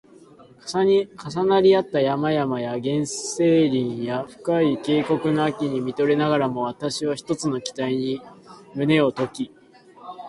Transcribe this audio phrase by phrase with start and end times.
[0.73, 8.19] 重なり合った山々や原生林や深い渓谷の秋に見とれながらも、わたしは一つの期待に
[8.73, 9.51] 胸をとき